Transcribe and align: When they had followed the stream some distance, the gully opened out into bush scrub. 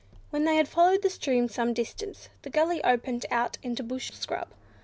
When 0.31 0.45
they 0.45 0.55
had 0.55 0.67
followed 0.67 1.03
the 1.03 1.11
stream 1.11 1.47
some 1.47 1.75
distance, 1.75 2.29
the 2.41 2.49
gully 2.49 2.83
opened 2.83 3.27
out 3.29 3.59
into 3.61 3.83
bush 3.83 4.09
scrub. 4.13 4.47